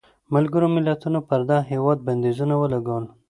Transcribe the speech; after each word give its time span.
ملګرو 0.33 0.67
ملتونو 0.75 1.19
پر 1.29 1.39
دغه 1.49 1.63
هېواد 1.71 1.97
بندیزونه 2.07 2.53
ولګول. 2.57 3.05